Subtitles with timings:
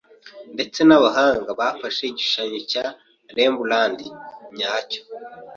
[0.55, 2.85] Ndetse nabahanga bafashe igishushanyo cya
[3.35, 3.99] Rembrandt
[4.55, 5.01] nyayo.